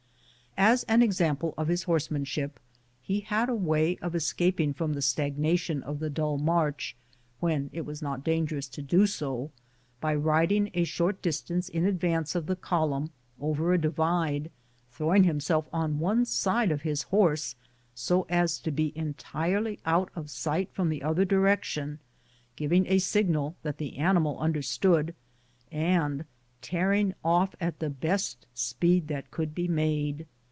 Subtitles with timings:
[0.57, 2.59] As an example of his horsemanship
[3.01, 6.93] he had a way of escaping from the stagnation of the dull march,
[7.39, 9.49] when it was not dangerous to do so,
[10.01, 14.51] by riding a short distance in advance of the column over a divide,
[14.91, 17.55] throwing him self on one side of his horse
[17.95, 21.97] so as to be entirely out of sight from the other direction,
[22.57, 25.15] giving a signal that the animal understood,
[25.71, 26.25] and
[26.61, 30.27] tearing off at the best speed that could be made.